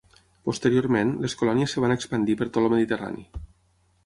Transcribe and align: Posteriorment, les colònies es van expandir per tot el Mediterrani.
Posteriorment, 0.47 1.11
les 1.25 1.37
colònies 1.41 1.75
es 1.77 1.83
van 1.85 1.95
expandir 1.97 2.37
per 2.41 2.49
tot 2.57 2.63
el 2.63 2.75
Mediterrani. 2.77 3.29